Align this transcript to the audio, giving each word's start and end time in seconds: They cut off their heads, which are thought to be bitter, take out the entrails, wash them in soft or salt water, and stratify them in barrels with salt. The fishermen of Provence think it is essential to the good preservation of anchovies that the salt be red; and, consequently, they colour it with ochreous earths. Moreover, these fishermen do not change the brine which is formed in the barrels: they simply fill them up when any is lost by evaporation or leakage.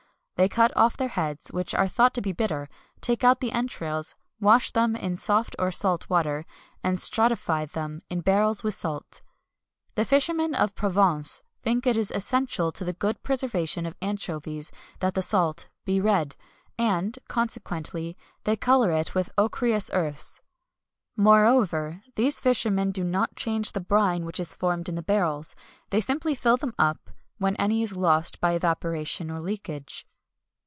They 0.37 0.49
cut 0.49 0.75
off 0.75 0.97
their 0.97 1.09
heads, 1.09 1.49
which 1.51 1.75
are 1.75 1.87
thought 1.87 2.15
to 2.15 2.21
be 2.21 2.31
bitter, 2.31 2.67
take 2.99 3.23
out 3.23 3.41
the 3.41 3.51
entrails, 3.51 4.15
wash 4.39 4.71
them 4.71 4.95
in 4.95 5.15
soft 5.15 5.55
or 5.59 5.69
salt 5.69 6.09
water, 6.09 6.47
and 6.83 6.97
stratify 6.97 7.71
them 7.71 8.01
in 8.09 8.21
barrels 8.21 8.63
with 8.63 8.73
salt. 8.73 9.21
The 9.93 10.03
fishermen 10.03 10.55
of 10.55 10.73
Provence 10.73 11.43
think 11.61 11.85
it 11.85 11.95
is 11.95 12.09
essential 12.09 12.71
to 12.71 12.83
the 12.83 12.93
good 12.93 13.21
preservation 13.21 13.85
of 13.85 13.95
anchovies 14.01 14.71
that 14.97 15.13
the 15.13 15.21
salt 15.21 15.69
be 15.85 16.01
red; 16.01 16.35
and, 16.75 17.19
consequently, 17.27 18.17
they 18.43 18.55
colour 18.55 18.91
it 18.91 19.13
with 19.13 19.29
ochreous 19.37 19.91
earths. 19.93 20.41
Moreover, 21.15 22.01
these 22.15 22.39
fishermen 22.39 22.89
do 22.91 23.03
not 23.03 23.35
change 23.35 23.73
the 23.73 23.79
brine 23.79 24.25
which 24.25 24.39
is 24.39 24.55
formed 24.55 24.89
in 24.89 24.95
the 24.95 25.03
barrels: 25.03 25.55
they 25.91 26.01
simply 26.01 26.33
fill 26.33 26.57
them 26.57 26.73
up 26.79 27.11
when 27.37 27.55
any 27.57 27.83
is 27.83 27.95
lost 27.95 28.39
by 28.41 28.53
evaporation 28.53 29.29
or 29.29 29.39
leakage. 29.39 30.07